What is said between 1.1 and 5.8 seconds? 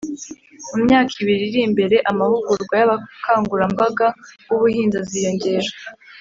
ibiri iri mbere, amahugurwa y'abakangurambaga b'ubuhinzi aziyongera.